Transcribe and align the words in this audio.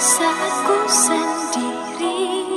saat 0.00 0.64
ku 0.64 0.80
sendiri 0.88 2.48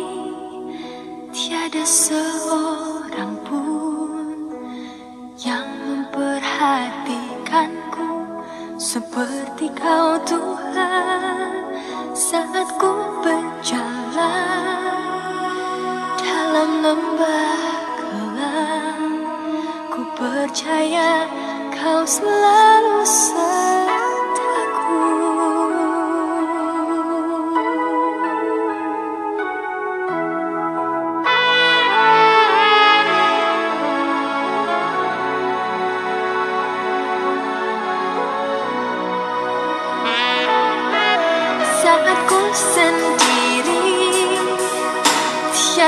tiada 1.35 1.83
seorang 1.83 3.35
pun 3.43 4.47
yang 5.43 5.67
memperhatikanku. 5.83 8.39
Seperti 8.79 9.67
kau 9.75 10.15
Tuhan 10.23 11.67
saat 12.15 12.79
ku 12.79 12.95
berjalan 13.19 14.95
dalam 16.15 16.79
lembah 16.79 17.75
gelap 17.99 19.19
ku 19.91 19.99
percaya 20.15 21.27
kau 21.75 22.07
selalu 22.07 23.03
setia 23.03 23.72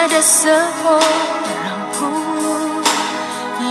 tiada 0.06 0.22
seorang 0.22 1.82
pun 1.98 2.86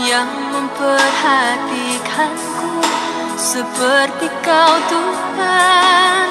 yang 0.03 0.27
memperhatikanku. 0.51 2.83
Seperti 3.39 4.27
kau 4.43 4.75
Tuhan 4.91 6.27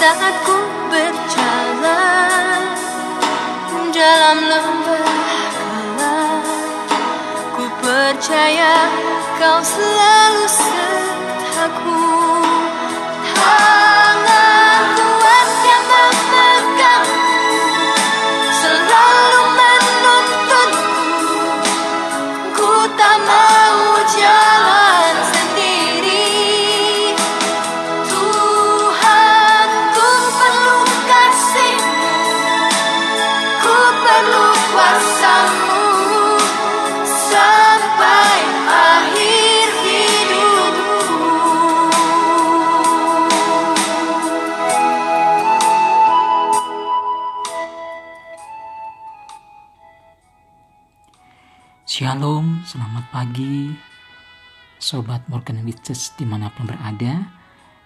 saat 0.00 0.40
ku 0.40 0.56
berjalan 0.88 2.64
dalam 3.92 4.40
lembah 4.40 5.04
gelap 5.52 6.48
ku 7.60 7.68
percaya 7.84 8.88
kau 9.36 9.60
selalu 9.60 10.48
sertaku 10.48 12.05
Sobat 54.86 55.26
Morgan 55.26 55.66
Witches 55.66 56.14
di 56.14 56.22
mana 56.22 56.46
pun 56.54 56.70
berada 56.70 57.26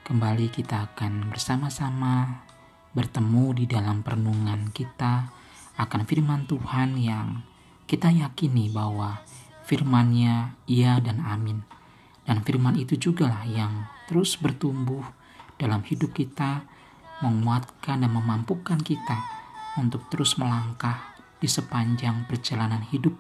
Kembali 0.05 0.53
kita 0.53 0.93
akan 0.93 1.33
bersama-sama 1.33 2.45
bertemu 2.93 3.57
di 3.57 3.65
dalam 3.65 4.05
perenungan 4.05 4.69
kita 4.69 5.33
Akan 5.81 6.05
firman 6.05 6.45
Tuhan 6.45 7.01
yang 7.01 7.41
kita 7.89 8.13
yakini 8.13 8.69
bahwa 8.69 9.17
firmannya 9.65 10.61
iya 10.69 11.01
dan 11.01 11.25
amin 11.25 11.65
Dan 12.29 12.45
firman 12.45 12.77
itu 12.77 13.01
juga 13.01 13.33
lah 13.33 13.49
yang 13.49 13.89
terus 14.05 14.37
bertumbuh 14.37 15.01
dalam 15.57 15.81
hidup 15.81 16.13
kita 16.13 16.69
Menguatkan 17.25 18.05
dan 18.05 18.13
memampukan 18.13 18.77
kita 18.77 19.25
untuk 19.81 20.05
terus 20.13 20.37
melangkah 20.37 21.17
di 21.41 21.49
sepanjang 21.49 22.29
perjalanan 22.29 22.85
hidup 22.93 23.17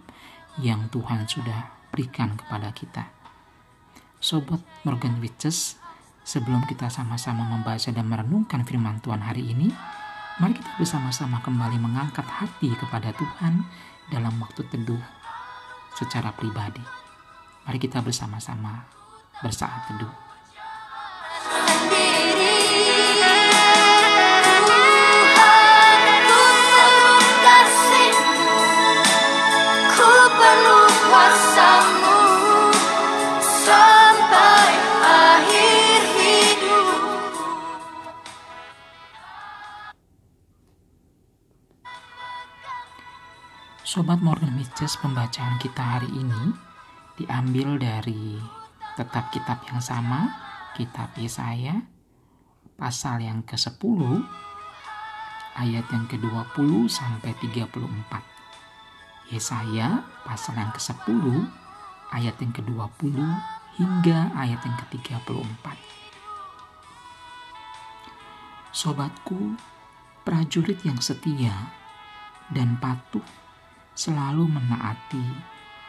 yang 0.60 0.92
Tuhan 0.92 1.24
sudah 1.24 1.88
berikan 1.88 2.36
kepada 2.36 2.76
kita. 2.76 3.19
Sobat 4.20 4.60
Morgan 4.84 5.16
Witches, 5.24 5.80
sebelum 6.28 6.68
kita 6.68 6.92
sama-sama 6.92 7.40
membaca 7.40 7.88
dan 7.88 8.04
merenungkan 8.04 8.68
firman 8.68 9.00
Tuhan 9.00 9.24
hari 9.24 9.48
ini, 9.48 9.72
mari 10.36 10.52
kita 10.52 10.76
bersama-sama 10.76 11.40
kembali 11.40 11.80
mengangkat 11.80 12.28
hati 12.28 12.68
kepada 12.76 13.16
Tuhan 13.16 13.64
dalam 14.12 14.36
waktu 14.44 14.60
teduh 14.68 15.00
secara 15.96 16.36
pribadi. 16.36 16.84
Mari 17.64 17.80
kita 17.80 18.04
bersama-sama 18.04 18.84
bersaat 19.40 19.88
teduh. 19.88 20.29
Sobat 43.90 44.22
Morgan 44.22 44.54
Witches, 44.54 44.94
pembacaan 45.02 45.58
kita 45.58 45.82
hari 45.82 46.06
ini 46.14 46.54
diambil 47.18 47.74
dari 47.74 48.38
tetap 48.94 49.34
kitab 49.34 49.66
yang 49.66 49.82
sama, 49.82 50.30
kitab 50.78 51.10
Yesaya, 51.18 51.74
pasal 52.78 53.18
yang 53.18 53.42
ke-10, 53.42 54.22
ayat 55.58 55.82
yang 55.90 56.06
ke-20 56.06 56.86
sampai 56.86 57.34
34. 57.42 59.34
Yesaya 59.34 60.06
pasal 60.22 60.54
yang 60.54 60.70
ke-10, 60.70 61.50
ayat 62.14 62.38
yang 62.38 62.54
ke-20 62.54 63.18
hingga 63.74 64.30
ayat 64.38 64.62
yang 64.70 64.76
ke-34. 64.86 65.66
Sobatku, 68.70 69.58
prajurit 70.22 70.78
yang 70.86 71.02
setia 71.02 71.74
dan 72.54 72.78
patuh 72.78 73.49
selalu 73.94 74.46
menaati 74.46 75.26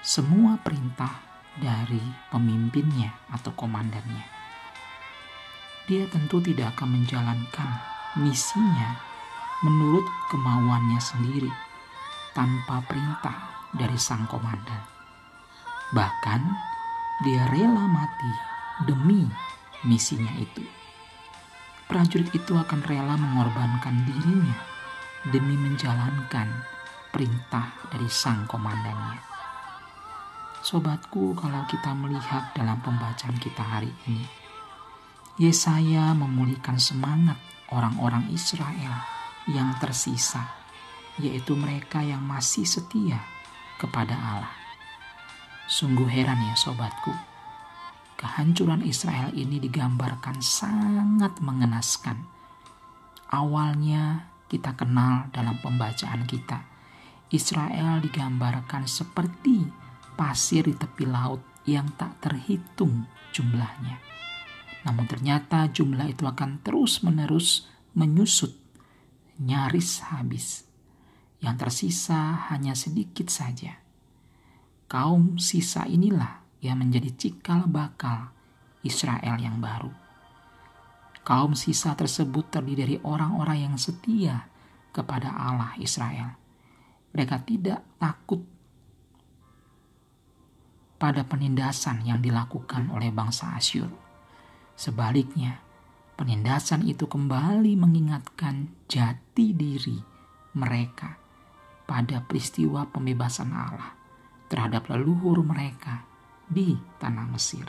semua 0.01 0.57
perintah 0.57 1.21
dari 1.57 2.01
pemimpinnya 2.33 3.11
atau 3.29 3.53
komandannya. 3.53 4.25
Dia 5.85 6.07
tentu 6.07 6.39
tidak 6.39 6.77
akan 6.77 7.01
menjalankan 7.01 7.69
misinya 8.17 8.97
menurut 9.61 10.05
kemauannya 10.31 10.97
sendiri 10.97 11.51
tanpa 12.33 12.81
perintah 12.87 13.69
dari 13.75 13.97
sang 13.99 14.25
komandan. 14.25 14.81
Bahkan 15.91 16.41
dia 17.27 17.45
rela 17.51 17.85
mati 17.85 18.33
demi 18.87 19.27
misinya 19.85 20.31
itu. 20.39 20.63
Prajurit 21.91 22.31
itu 22.31 22.55
akan 22.55 22.81
rela 22.87 23.19
mengorbankan 23.19 24.07
dirinya 24.07 24.55
demi 25.27 25.59
menjalankan 25.59 26.47
perintah 27.11 27.75
dari 27.91 28.07
sang 28.07 28.47
komandannya. 28.47 29.19
Sobatku, 30.63 31.35
kalau 31.35 31.67
kita 31.67 31.91
melihat 31.91 32.55
dalam 32.55 32.79
pembacaan 32.79 33.35
kita 33.35 33.59
hari 33.59 33.91
ini, 34.07 34.23
Yesaya 35.41 36.15
memulihkan 36.15 36.79
semangat 36.79 37.35
orang-orang 37.73 38.29
Israel 38.31 39.03
yang 39.49 39.73
tersisa, 39.81 40.47
yaitu 41.19 41.57
mereka 41.57 41.99
yang 42.05 42.21
masih 42.23 42.63
setia 42.63 43.19
kepada 43.81 44.13
Allah. 44.13 44.55
Sungguh 45.65 46.05
heran 46.05 46.39
ya 46.45 46.53
sobatku, 46.53 47.11
kehancuran 48.21 48.85
Israel 48.85 49.33
ini 49.33 49.57
digambarkan 49.57 50.39
sangat 50.45 51.41
mengenaskan. 51.41 52.21
Awalnya 53.33 54.29
kita 54.45 54.77
kenal 54.77 55.31
dalam 55.33 55.57
pembacaan 55.63 56.27
kita, 56.29 56.70
Israel 57.31 58.03
digambarkan 58.03 58.83
seperti 58.91 59.63
pasir 60.19 60.67
di 60.67 60.75
tepi 60.75 61.07
laut 61.07 61.63
yang 61.63 61.87
tak 61.95 62.19
terhitung 62.19 63.07
jumlahnya. 63.31 63.97
Namun 64.83 65.05
ternyata 65.07 65.69
jumlah 65.71 66.11
itu 66.11 66.27
akan 66.27 66.59
terus-menerus 66.59 67.69
menyusut, 67.95 68.51
nyaris 69.39 70.03
habis. 70.11 70.67
Yang 71.41 71.55
tersisa 71.57 72.51
hanya 72.53 72.77
sedikit 72.77 73.31
saja. 73.31 73.81
Kaum 74.91 75.39
sisa 75.39 75.87
inilah 75.87 76.43
yang 76.61 76.83
menjadi 76.83 77.09
cikal 77.15 77.65
bakal 77.65 78.29
Israel 78.83 79.39
yang 79.39 79.57
baru. 79.57 79.89
Kaum 81.21 81.55
sisa 81.55 81.95
tersebut 81.95 82.49
terdiri 82.49 82.77
dari 82.83 82.95
orang-orang 83.01 83.71
yang 83.71 83.75
setia 83.77 84.49
kepada 84.91 85.31
Allah 85.31 85.77
Israel. 85.79 86.40
Mereka 87.11 87.43
tidak 87.43 87.83
takut 87.99 88.43
pada 91.01 91.25
penindasan 91.25 92.05
yang 92.05 92.21
dilakukan 92.21 92.93
oleh 92.93 93.09
bangsa 93.09 93.57
Asyur. 93.57 93.89
Sebaliknya, 94.77 95.59
penindasan 96.13 96.85
itu 96.85 97.09
kembali 97.09 97.73
mengingatkan 97.73 98.69
jati 98.85 99.57
diri 99.57 99.97
mereka 100.53 101.17
pada 101.89 102.21
peristiwa 102.23 102.85
pembebasan 102.87 103.51
Allah 103.51 103.97
terhadap 104.47 104.87
leluhur 104.93 105.41
mereka 105.41 106.05
di 106.45 106.77
tanah 107.01 107.27
Mesir. 107.33 107.65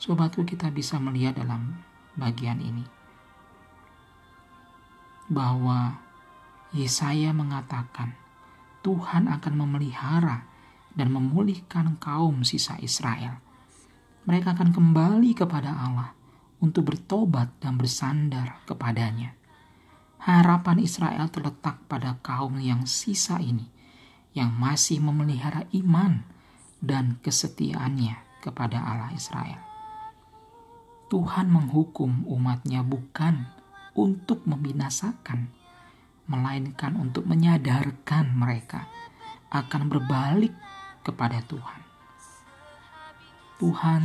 Sobatku 0.00 0.42
kita 0.42 0.72
bisa 0.72 0.98
melihat 0.98 1.38
dalam 1.38 1.78
bagian 2.18 2.58
ini 2.58 2.82
bahwa 5.30 6.00
Yesaya 6.72 7.36
mengatakan 7.36 8.16
Tuhan 8.80 9.28
akan 9.28 9.54
memelihara 9.54 10.48
dan 10.96 11.12
memulihkan 11.12 12.00
kaum 12.00 12.42
sisa 12.42 12.80
Israel. 12.80 13.40
Mereka 14.24 14.56
akan 14.56 14.72
kembali 14.72 15.36
kepada 15.36 15.72
Allah 15.72 16.16
untuk 16.62 16.94
bertobat 16.94 17.58
dan 17.60 17.76
bersandar 17.76 18.62
kepadanya. 18.64 19.34
Harapan 20.22 20.78
Israel 20.78 21.26
terletak 21.28 21.82
pada 21.90 22.16
kaum 22.22 22.56
yang 22.62 22.86
sisa 22.86 23.42
ini, 23.42 23.66
yang 24.32 24.54
masih 24.54 25.02
memelihara 25.02 25.66
iman 25.74 26.22
dan 26.78 27.18
kesetiaannya 27.20 28.42
kepada 28.42 28.78
Allah 28.78 29.10
Israel. 29.12 29.58
Tuhan 31.10 31.50
menghukum 31.50 32.24
umatnya 32.24 32.80
bukan 32.86 33.50
untuk 33.92 34.46
membinasakan, 34.48 35.52
melainkan 36.30 36.94
untuk 36.98 37.26
menyadarkan 37.26 38.32
mereka 38.34 38.86
akan 39.52 39.90
berbalik 39.90 40.54
kepada 41.02 41.42
Tuhan. 41.44 41.80
Tuhan 43.58 44.02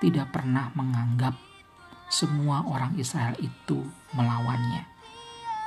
tidak 0.00 0.32
pernah 0.32 0.72
menganggap 0.72 1.36
semua 2.10 2.64
orang 2.66 2.96
Israel 2.96 3.36
itu 3.38 3.84
melawannya, 4.16 4.88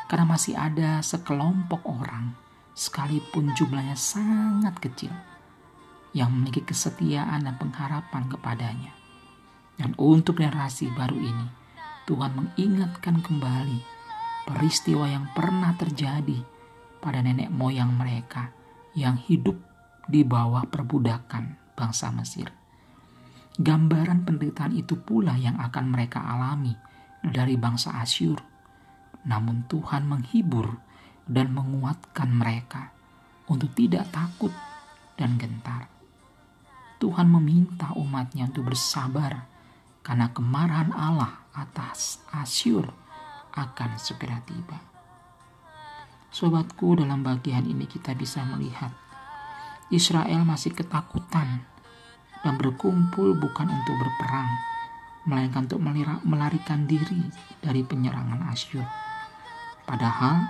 karena 0.09 0.25
masih 0.27 0.57
ada 0.57 0.99
sekelompok 0.99 1.85
orang, 1.85 2.35
sekalipun 2.73 3.53
jumlahnya 3.53 3.95
sangat 3.95 4.75
kecil, 4.81 5.13
yang 6.11 6.33
memiliki 6.33 6.65
kesetiaan 6.65 7.45
dan 7.47 7.55
pengharapan 7.55 8.27
kepadanya. 8.27 8.93
Dan 9.77 9.95
untuk 9.97 10.41
generasi 10.41 10.91
baru 10.93 11.17
ini, 11.17 11.47
Tuhan 12.05 12.35
mengingatkan 12.35 13.23
kembali 13.23 13.92
peristiwa 14.43 15.07
yang 15.07 15.31
pernah 15.31 15.71
terjadi 15.79 16.39
pada 16.99 17.19
nenek 17.23 17.51
moyang 17.51 17.95
mereka 17.95 18.51
yang 18.95 19.15
hidup 19.15 19.55
di 20.07 20.23
bawah 20.27 20.67
perbudakan 20.67 21.75
bangsa 21.75 22.11
Mesir. 22.11 22.51
Gambaran 23.53 24.25
penderitaan 24.25 24.73
itu 24.73 24.97
pula 24.99 25.37
yang 25.37 25.59
akan 25.61 25.85
mereka 25.93 26.19
alami 26.25 26.73
dari 27.21 27.55
bangsa 27.55 27.95
Asyur. 28.01 28.41
Namun 29.23 29.69
Tuhan 29.71 30.03
menghibur 30.09 30.67
dan 31.23 31.55
menguatkan 31.55 32.33
mereka 32.33 32.91
untuk 33.47 33.71
tidak 33.77 34.11
takut 34.11 34.51
dan 35.15 35.39
gentar. 35.39 35.87
Tuhan 36.99 37.27
meminta 37.31 37.91
umatnya 37.95 38.47
untuk 38.47 38.73
bersabar 38.73 39.47
karena 40.03 40.31
kemarahan 40.35 40.91
Allah 40.91 41.47
atas 41.55 42.19
Asyur 42.31 43.02
akan 43.53 43.95
segera 44.01 44.41
tiba. 44.43 44.81
Sobatku, 46.33 46.97
dalam 46.97 47.21
bagian 47.21 47.69
ini 47.69 47.85
kita 47.85 48.17
bisa 48.17 48.41
melihat 48.41 48.89
Israel 49.93 50.41
masih 50.41 50.73
ketakutan 50.73 51.61
dan 52.41 52.53
berkumpul 52.57 53.37
bukan 53.37 53.69
untuk 53.69 53.95
berperang, 54.01 54.49
melainkan 55.29 55.69
untuk 55.69 55.79
melarikan 56.25 56.89
diri 56.89 57.29
dari 57.61 57.85
penyerangan 57.85 58.49
Asyur. 58.49 58.83
Padahal 59.85 60.43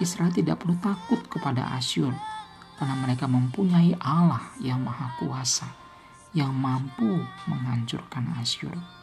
Israel 0.00 0.32
tidak 0.32 0.64
perlu 0.64 0.80
takut 0.80 1.20
kepada 1.28 1.76
Asyur 1.76 2.16
karena 2.80 2.94
mereka 2.96 3.28
mempunyai 3.28 3.92
Allah 4.00 4.48
yang 4.62 4.80
maha 4.80 5.12
kuasa 5.20 5.68
yang 6.36 6.52
mampu 6.52 7.24
menghancurkan 7.48 8.32
Asyur. 8.40 8.97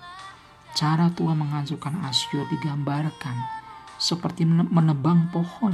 Cara 0.76 1.08
Tuhan 1.08 1.40
menghancurkan 1.40 2.04
Asyur 2.04 2.44
digambarkan 2.52 3.40
seperti 3.96 4.44
menebang 4.44 5.32
pohon 5.32 5.72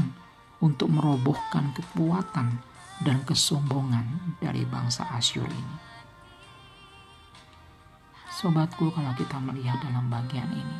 untuk 0.62 0.94
merobohkan 0.94 1.74
kekuatan 1.74 2.62
dan 3.01 3.18
kesombongan 3.25 4.38
dari 4.38 4.62
bangsa 4.62 5.09
Asyur 5.18 5.50
ini. 5.50 5.77
Sobatku, 8.30 8.94
kalau 8.94 9.09
kita 9.18 9.42
melihat 9.42 9.81
dalam 9.81 10.06
bagian 10.06 10.53
ini, 10.53 10.80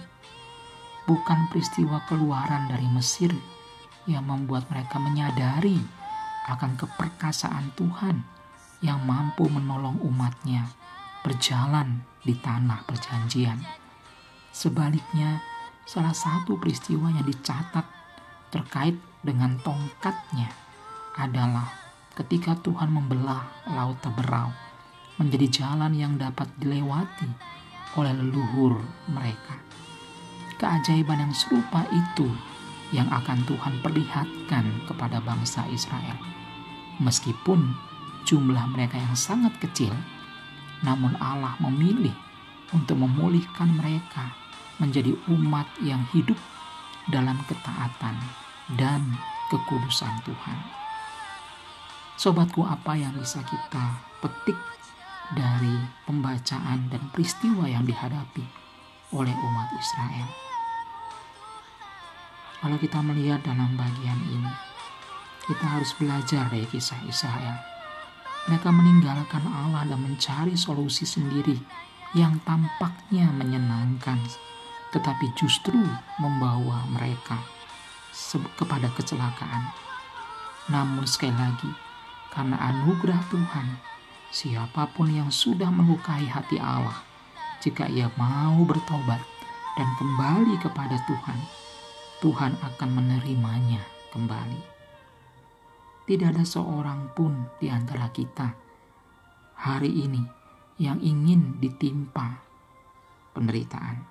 bukan 1.09 1.50
peristiwa 1.50 2.06
keluaran 2.06 2.69
dari 2.69 2.85
Mesir 2.94 3.33
yang 4.06 4.29
membuat 4.29 4.69
mereka 4.69 5.01
menyadari 5.01 5.81
akan 6.45 6.77
keperkasaan 6.77 7.73
Tuhan 7.73 8.21
yang 8.85 9.01
mampu 9.01 9.50
menolong 9.50 9.97
umatnya 10.06 10.69
berjalan 11.25 12.06
di 12.21 12.38
tanah 12.38 12.85
perjanjian 12.85 13.81
Sebaliknya, 14.51 15.39
salah 15.88 16.12
satu 16.12 16.59
peristiwa 16.59 17.07
yang 17.07 17.24
dicatat 17.24 17.88
terkait 18.51 19.00
dengan 19.24 19.56
tongkatnya 19.63 20.51
adalah 21.15 21.71
ketika 22.19 22.59
Tuhan 22.59 22.92
membelah 22.92 23.48
Laut 23.71 23.95
Teberau 24.03 24.51
menjadi 25.15 25.48
jalan 25.63 25.95
yang 25.95 26.19
dapat 26.19 26.52
dilewati 26.59 27.31
oleh 27.95 28.11
leluhur 28.11 28.83
mereka. 29.07 29.56
Keajaiban 30.59 31.23
yang 31.23 31.33
serupa 31.33 31.87
itu 31.87 32.28
yang 32.92 33.07
akan 33.07 33.47
Tuhan 33.47 33.80
perlihatkan 33.80 34.83
kepada 34.83 35.23
bangsa 35.23 35.64
Israel. 35.71 36.19
Meskipun 36.99 37.71
jumlah 38.28 38.68
mereka 38.76 38.99
yang 38.99 39.16
sangat 39.16 39.56
kecil, 39.64 39.95
namun 40.83 41.16
Allah 41.23 41.56
memilih 41.64 42.14
untuk 42.76 42.99
memulihkan 42.99 43.73
mereka 43.80 44.41
menjadi 44.81 45.14
umat 45.30 45.69
yang 45.85 46.02
hidup 46.09 46.38
dalam 47.14 47.38
ketaatan 47.45 48.18
dan 48.73 49.06
kekudusan 49.54 50.26
Tuhan. 50.26 50.57
Sobatku, 52.18 52.66
apa 52.66 52.97
yang 52.97 53.14
bisa 53.18 53.45
kita 53.45 54.02
petik 54.21 54.57
dari 55.38 55.78
pembacaan 56.09 56.90
dan 56.90 57.02
peristiwa 57.14 57.69
yang 57.69 57.85
dihadapi 57.85 58.45
oleh 59.14 59.33
umat 59.33 59.69
Israel? 59.78 60.30
Kalau 62.61 62.78
kita 62.78 63.02
melihat 63.02 63.42
dalam 63.42 63.73
bagian 63.73 64.21
ini, 64.30 64.54
kita 65.50 65.66
harus 65.66 65.97
belajar 65.97 66.45
dari 66.54 66.69
kisah 66.69 67.02
Israel. 67.09 67.57
Mereka 68.45 68.69
meninggalkan 68.69 69.42
Allah 69.50 69.90
dan 69.90 69.97
mencari 70.02 70.54
solusi 70.54 71.06
sendiri 71.09 71.57
yang 72.14 72.38
tampaknya 72.45 73.33
menyenangkan 73.33 74.21
tetapi 74.92 75.31
justru 75.40 75.80
membawa 76.19 76.83
mereka 76.92 77.40
kepada 78.60 78.92
kecelakaan. 78.92 79.71
Namun 80.68 81.07
sekali 81.07 81.33
lagi, 81.36 81.71
karena 82.31 82.60
anugerah 82.60 83.24
Tuhan, 83.31 83.68
siapa 84.31 84.92
pun 84.92 85.12
yang 85.12 85.31
sudah 85.31 85.71
melukai 85.71 86.28
hati 86.28 86.60
Allah, 86.60 87.04
jika 87.64 87.88
ia 87.88 88.12
mau 88.19 88.62
bertobat 88.68 89.19
dan 89.80 89.90
kembali 89.95 90.60
kepada 90.60 91.00
Tuhan, 91.07 91.40
Tuhan 92.21 92.54
akan 92.60 92.90
menerimanya 92.92 93.81
kembali. 94.12 94.62
Tidak 96.06 96.28
ada 96.28 96.44
seorang 96.44 97.16
pun 97.16 97.48
di 97.57 97.71
antara 97.71 98.12
kita 98.12 98.52
hari 99.56 100.04
ini 100.06 100.21
yang 100.81 101.00
ingin 101.00 101.62
ditimpa 101.62 102.42
penderitaan 103.31 104.10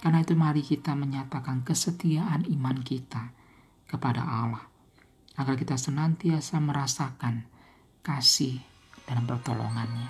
karena 0.00 0.24
itu 0.24 0.32
mari 0.32 0.64
kita 0.64 0.96
menyatakan 0.96 1.60
kesetiaan 1.60 2.48
iman 2.48 2.80
kita 2.80 3.36
kepada 3.84 4.24
Allah. 4.24 4.64
Agar 5.36 5.60
kita 5.60 5.76
senantiasa 5.76 6.56
merasakan 6.60 7.44
kasih 8.00 8.60
dan 9.04 9.28
pertolongannya. 9.28 10.08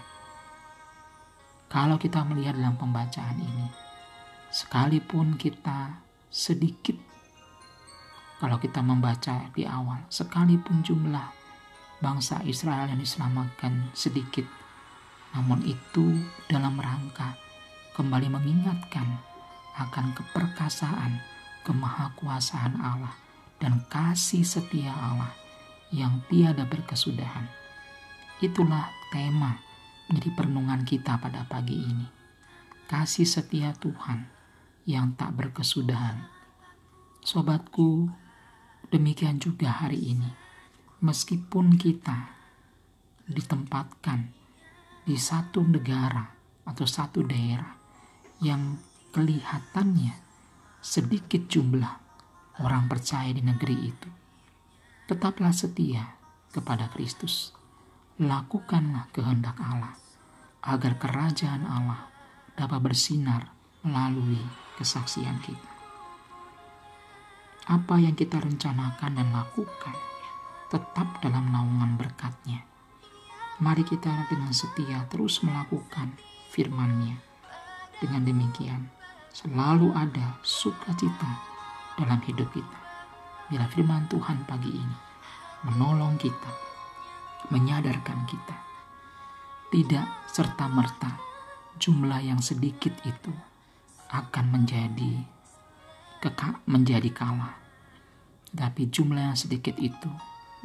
Kalau 1.71 1.99
kita 1.99 2.27
melihat 2.27 2.59
dalam 2.59 2.75
pembacaan 2.75 3.39
ini, 3.39 3.67
sekalipun 4.51 5.39
kita 5.39 6.03
sedikit, 6.31 6.99
kalau 8.43 8.59
kita 8.59 8.83
membaca 8.83 9.51
di 9.55 9.67
awal, 9.67 10.03
sekalipun 10.11 10.83
jumlah 10.83 11.31
bangsa 12.03 12.43
Israel 12.43 12.91
yang 12.91 12.99
diselamatkan 12.99 13.95
sedikit, 13.95 14.47
namun 15.35 15.63
itu 15.63 16.11
dalam 16.51 16.75
rangka 16.75 17.39
kembali 17.95 18.35
mengingatkan 18.35 19.30
akan 19.89 20.13
keperkasaan, 20.13 21.25
kemahakuasaan 21.65 22.77
Allah, 22.77 23.17
dan 23.57 23.81
kasih 23.89 24.45
setia 24.45 24.93
Allah 24.93 25.33
yang 25.89 26.21
tiada 26.29 26.69
berkesudahan. 26.69 27.49
Itulah 28.41 28.89
tema 29.13 29.61
menjadi 30.09 30.31
perenungan 30.33 30.83
kita 30.85 31.21
pada 31.21 31.45
pagi 31.47 31.77
ini. 31.77 32.09
kasih 32.91 33.23
setia 33.23 33.71
Tuhan 33.79 34.27
yang 34.83 35.15
tak 35.15 35.31
berkesudahan. 35.39 36.27
Sobatku, 37.23 38.11
demikian 38.91 39.39
juga 39.39 39.71
hari 39.71 40.11
ini. 40.11 40.27
Meskipun 40.99 41.79
kita 41.79 42.35
ditempatkan 43.31 44.35
di 45.07 45.15
satu 45.15 45.63
negara 45.63 46.35
atau 46.67 46.83
satu 46.83 47.23
daerah 47.23 47.79
yang 48.43 48.75
kelihatannya 49.11 50.15
sedikit 50.81 51.51
jumlah 51.51 51.95
orang 52.63 52.87
percaya 52.87 53.35
di 53.35 53.43
negeri 53.43 53.77
itu, 53.91 54.11
tetaplah 55.11 55.51
setia 55.51 56.17
kepada 56.55 56.91
Kristus. 56.91 57.55
Lakukanlah 58.21 59.09
kehendak 59.17 59.57
Allah 59.57 59.97
agar 60.61 61.01
kerajaan 61.01 61.65
Allah 61.65 62.05
dapat 62.53 62.93
bersinar 62.93 63.49
melalui 63.81 64.41
kesaksian 64.77 65.41
kita. 65.41 65.71
Apa 67.71 67.97
yang 67.97 68.13
kita 68.13 68.37
rencanakan 68.43 69.17
dan 69.17 69.29
lakukan 69.33 69.97
tetap 70.71 71.19
dalam 71.19 71.51
naungan 71.51 71.99
berkatnya. 71.99 72.63
Mari 73.61 73.83
kita 73.85 74.31
dengan 74.31 74.55
setia 74.55 75.05
terus 75.11 75.43
melakukan 75.43 76.15
firman-Nya. 76.55 77.19
Dengan 78.01 78.25
demikian, 78.25 78.89
selalu 79.31 79.95
ada 79.95 80.39
sukacita 80.43 81.31
dalam 81.95 82.19
hidup 82.27 82.51
kita. 82.51 82.79
Bila 83.51 83.67
firman 83.71 84.07
Tuhan 84.11 84.47
pagi 84.47 84.71
ini 84.71 84.97
menolong 85.67 86.19
kita, 86.19 86.53
menyadarkan 87.51 88.27
kita, 88.27 88.57
tidak 89.71 90.07
serta-merta 90.31 91.19
jumlah 91.79 92.21
yang 92.23 92.39
sedikit 92.43 92.95
itu 93.07 93.33
akan 94.11 94.47
menjadi 94.51 95.23
keka, 96.21 96.67
menjadi 96.67 97.11
kalah. 97.15 97.55
Tapi 98.51 98.91
jumlah 98.91 99.31
yang 99.31 99.39
sedikit 99.39 99.79
itu 99.79 100.11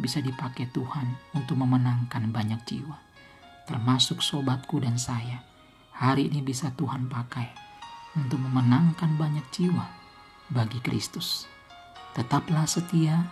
bisa 0.01 0.19
dipakai 0.19 0.67
Tuhan 0.73 1.37
untuk 1.37 1.61
memenangkan 1.61 2.33
banyak 2.33 2.65
jiwa. 2.65 2.97
Termasuk 3.69 4.21
sobatku 4.21 4.81
dan 4.81 4.97
saya. 4.97 5.45
Hari 5.95 6.27
ini 6.27 6.43
bisa 6.43 6.73
Tuhan 6.75 7.07
pakai 7.07 7.65
untuk 8.15 8.39
memenangkan 8.39 9.19
banyak 9.19 9.43
jiwa 9.51 9.85
bagi 10.51 10.79
Kristus. 10.79 11.45
Tetaplah 12.15 12.63
setia, 12.63 13.27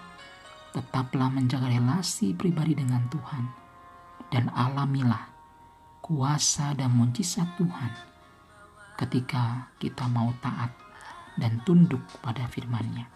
tetaplah 0.75 1.31
menjaga 1.31 1.71
relasi 1.71 2.35
pribadi 2.35 2.75
dengan 2.75 3.07
Tuhan, 3.07 3.45
dan 4.27 4.51
alamilah 4.51 5.31
kuasa 6.03 6.75
dan 6.75 6.91
mujizat 6.91 7.47
Tuhan 7.55 7.91
ketika 8.99 9.71
kita 9.79 10.03
mau 10.11 10.35
taat 10.43 10.75
dan 11.39 11.63
tunduk 11.63 12.03
pada 12.19 12.45
firman-Nya. 12.51 13.07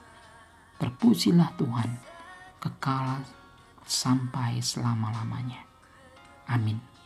Terpujilah 0.79 1.51
Tuhan 1.59 1.89
kekal 2.63 3.27
sampai 3.83 4.63
selama-lamanya. 4.63 5.67
Amin. 6.47 6.96